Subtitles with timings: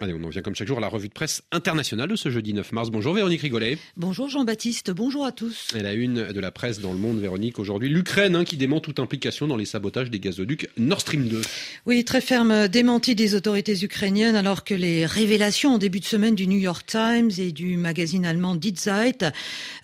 [0.00, 2.30] Allez, on en vient comme chaque jour à la revue de presse internationale de ce
[2.30, 2.90] jeudi 9 mars.
[2.90, 3.78] Bonjour Véronique Rigolet.
[3.96, 5.68] Bonjour Jean-Baptiste, bonjour à tous.
[5.74, 8.78] Et la une de la presse dans le monde, Véronique, aujourd'hui, l'Ukraine hein, qui dément
[8.78, 11.40] toute implication dans les sabotages des gazoducs Nord Stream 2.
[11.86, 16.36] Oui, très ferme démenti des autorités ukrainiennes alors que les révélations en début de semaine
[16.36, 19.24] du New York Times et du magazine allemand Die Zeit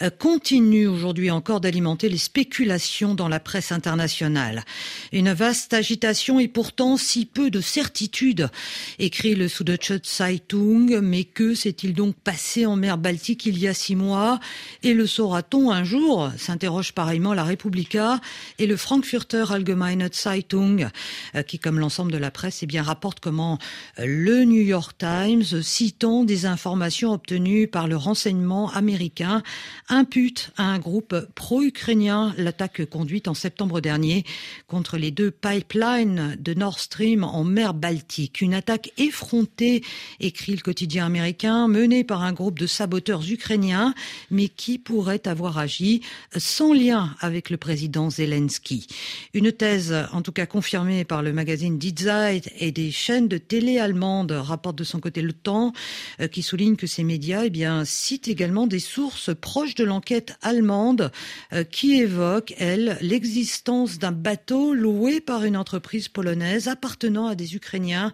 [0.00, 4.64] euh, continuent aujourd'hui encore d'alimenter les spéculations dans la presse internationale.
[5.12, 8.48] Une vaste agitation et pourtant si peu de certitude,
[9.00, 13.74] écrit le Süddeutsche Zeitung, mais que s'est-il donc passé en mer Baltique il y a
[13.74, 14.38] six mois?
[14.82, 16.30] Et le saura-t-on un jour?
[16.36, 18.20] s'interroge pareillement la Republika
[18.58, 20.88] et le Frankfurter Allgemeine Zeitung,
[21.34, 23.58] euh, qui, comme l'ensemble de la presse, eh bien, rapporte comment
[23.98, 29.42] euh, le New York Times, citant des informations obtenues par le renseignement américain,
[29.88, 34.24] impute à un groupe pro-ukrainien l'attaque conduite en septembre dernier
[34.66, 38.40] contre les deux pipelines de Nord Stream en mer Baltique.
[38.40, 39.82] Une attaque effrontée
[40.20, 43.94] écrit le quotidien américain, mené par un groupe de saboteurs ukrainiens,
[44.30, 46.00] mais qui pourrait avoir agi
[46.36, 48.86] sans lien avec le président Zelensky.
[49.34, 53.38] Une thèse, en tout cas confirmée par le magazine Die Zeit et des chaînes de
[53.38, 55.72] télé allemandes, rapporte de son côté Le Temps,
[56.20, 60.36] euh, qui souligne que ces médias eh bien, citent également des sources proches de l'enquête
[60.42, 61.10] allemande
[61.52, 67.54] euh, qui évoquent, elles, l'existence d'un bateau loué par une entreprise polonaise appartenant à des
[67.56, 68.12] Ukrainiens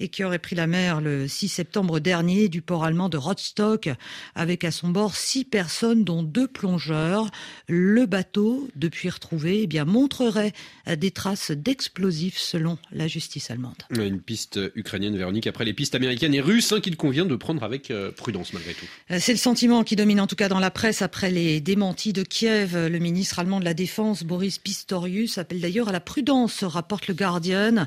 [0.00, 3.88] et qui aurait pris la mer le 6 septembre dernier du port allemand de Rostock
[4.34, 7.30] avec à son bord six personnes dont deux plongeurs.
[7.68, 10.52] Le bateau, depuis retrouvé, eh bien, montrerait
[10.96, 13.76] des traces d'explosifs selon la justice allemande.
[13.90, 17.62] Une piste ukrainienne, Véronique, après les pistes américaines et russes hein, qu'il convient de prendre
[17.62, 18.86] avec euh, prudence malgré tout.
[19.10, 22.12] Euh, c'est le sentiment qui domine en tout cas dans la presse après les démentis
[22.12, 22.76] de Kiev.
[22.76, 27.14] Le ministre allemand de la Défense, Boris Pistorius, appelle d'ailleurs à la prudence, rapporte le
[27.14, 27.86] Guardian,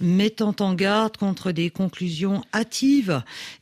[0.00, 2.71] mettant en garde contre des conclusions hâtives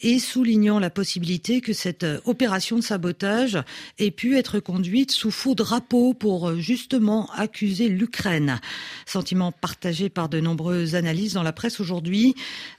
[0.01, 3.59] et soulignant la possibilité que cette opération de sabotage
[3.99, 8.61] ait pu être conduite sous faux drapeau pour justement accuser l'Ukraine.
[9.07, 12.35] Sentiment partagé par de nombreuses analyses dans la presse aujourd'hui.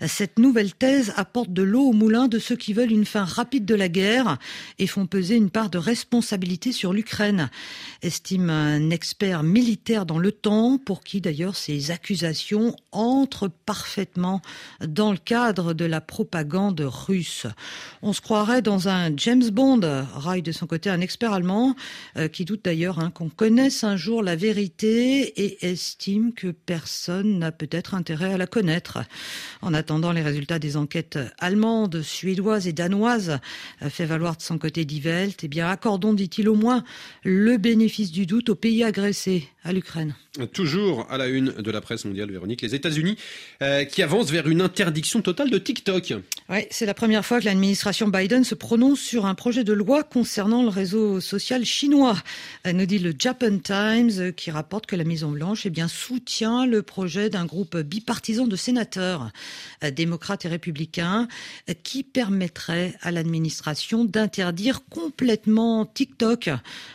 [0.05, 3.65] Cette nouvelle thèse apporte de l'eau au moulin de ceux qui veulent une fin rapide
[3.65, 4.37] de la guerre
[4.79, 7.49] et font peser une part de responsabilité sur l'Ukraine,
[8.01, 14.41] estime un expert militaire dans le temps, pour qui d'ailleurs ces accusations entrent parfaitement
[14.85, 17.47] dans le cadre de la propagande russe.
[18.03, 19.81] On se croirait dans un James Bond,
[20.13, 21.75] raille de son côté un expert allemand,
[22.15, 27.39] euh, qui doute d'ailleurs hein, qu'on connaisse un jour la vérité et estime que personne
[27.39, 28.99] n'a peut-être intérêt à la connaître.
[29.63, 33.39] En attendant les résultats des enquêtes allemandes, suédoises et danoises,
[33.81, 36.83] euh, fait valoir de son côté Die Welt, eh bien accordons, dit-il au moins,
[37.23, 40.15] le bénéfice du doute au pays agressé, à l'Ukraine.
[40.53, 43.17] Toujours à la une de la presse mondiale, Véronique, les États-Unis
[43.61, 46.10] euh, qui avancent vers une interdiction totale de TikTok.
[46.49, 50.03] Oui, c'est la première fois que l'administration Biden se prononce sur un projet de loi
[50.03, 52.17] concernant le réseau social chinois.
[52.67, 55.87] Euh, nous dit le Japan Times euh, qui rapporte que la Maison Blanche eh bien,
[55.87, 59.31] soutient le projet d'un groupe bipartisan de sénateurs,
[59.95, 61.27] démocrates et républicains,
[61.83, 66.49] qui permettrait à l'administration d'interdire complètement TikTok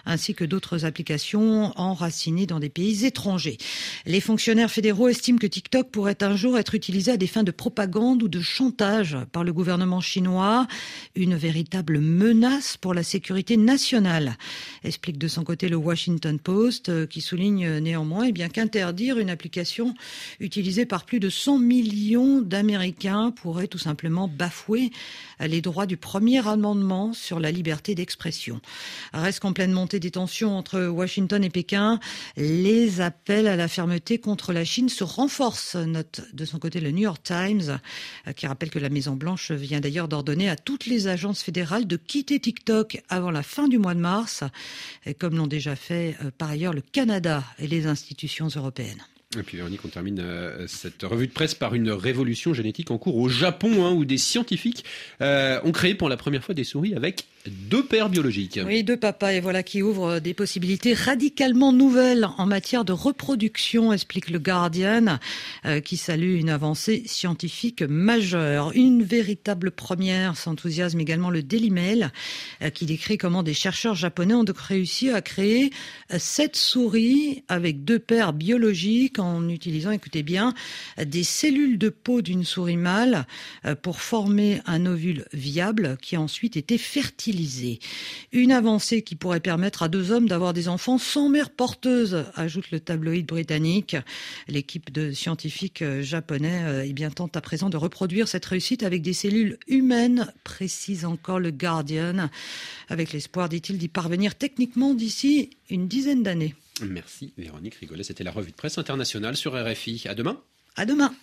[0.04, 3.58] ainsi que d'autres applications enracinées dans des pays étrangers.
[4.04, 7.50] Les fonctionnaires fédéraux estiment que TikTok pourrait un jour être utilisé à des fins de
[7.50, 10.66] propagande ou de chantage par le gouvernement chinois,
[11.14, 14.36] une véritable menace pour la sécurité nationale,
[14.84, 19.94] explique de son côté le Washington Post, euh, qui souligne néanmoins eh qu'interdire une application
[20.40, 24.90] utilisée par plus de 100 millions d'Américains pourrait tout simplement bafouer
[25.40, 28.60] les droits du premier amendement sur la liberté d'expression.
[29.12, 32.00] Reste qu'en pleine montée des tensions entre Washington et Pékin,
[32.36, 36.90] les appels à la fermeté contre la Chine se renforcent, note de son côté le
[36.90, 37.78] New York Times,
[38.26, 41.96] euh, qui rappelle que la Maison-Blanche vient d'ailleurs d'ordonner à toutes les agences fédérales de
[41.96, 44.44] quitter TikTok avant la fin du mois de mars,
[45.18, 49.04] comme l'ont déjà fait euh, par ailleurs le Canada et les institutions européennes.
[49.38, 52.98] Et puis Véronique, on termine euh, cette revue de presse par une révolution génétique en
[52.98, 54.84] cours au Japon, hein, où des scientifiques
[55.20, 58.58] euh, ont créé pour la première fois des souris avec deux pères biologiques.
[58.64, 63.92] Oui, deux papas, et voilà qui ouvre des possibilités radicalement nouvelles en matière de reproduction,
[63.92, 65.18] explique le Guardian,
[65.64, 68.72] euh, qui salue une avancée scientifique majeure.
[68.74, 72.10] Une véritable première, s'enthousiasme également le Daily Mail,
[72.74, 75.70] qui décrit comment des chercheurs japonais ont donc réussi à créer
[76.18, 79.18] sept souris avec deux pères biologiques
[79.48, 80.54] utilisant, écoutez bien,
[81.04, 83.26] des cellules de peau d'une souris mâle
[83.64, 87.80] euh, pour former un ovule viable qui a ensuite été fertilisé.
[88.32, 92.70] Une avancée qui pourrait permettre à deux hommes d'avoir des enfants sans mère porteuse, ajoute
[92.70, 93.96] le tabloïd britannique.
[94.48, 99.02] L'équipe de scientifiques euh, japonais eh bien, tente à présent de reproduire cette réussite avec
[99.02, 102.28] des cellules humaines, précise encore le Guardian,
[102.88, 106.54] avec l'espoir, dit-il, d'y parvenir techniquement d'ici une dizaine d'années.
[106.82, 110.04] Merci Véronique Rigolet, c'était la revue de presse internationale sur RFI.
[110.06, 110.40] À demain.
[110.76, 111.14] À demain.